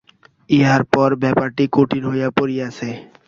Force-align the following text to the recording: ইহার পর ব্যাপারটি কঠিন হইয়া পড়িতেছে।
ইহার 0.49 0.81
পর 0.93 1.09
ব্যাপারটি 1.23 1.63
কঠিন 1.71 2.03
হইয়া 2.11 2.29
পড়িতেছে। 2.37 2.89